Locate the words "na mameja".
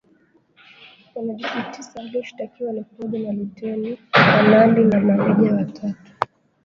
4.83-5.55